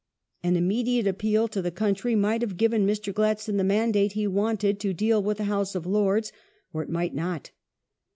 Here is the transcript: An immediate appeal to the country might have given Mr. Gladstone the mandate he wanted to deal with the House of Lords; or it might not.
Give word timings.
An 0.41 0.55
immediate 0.55 1.05
appeal 1.05 1.47
to 1.49 1.61
the 1.61 1.69
country 1.69 2.15
might 2.15 2.41
have 2.41 2.57
given 2.57 2.87
Mr. 2.87 3.13
Gladstone 3.13 3.57
the 3.57 3.63
mandate 3.63 4.13
he 4.13 4.25
wanted 4.25 4.79
to 4.79 4.95
deal 4.95 5.21
with 5.21 5.37
the 5.37 5.43
House 5.43 5.75
of 5.75 5.85
Lords; 5.85 6.31
or 6.73 6.81
it 6.81 6.89
might 6.89 7.13
not. 7.13 7.51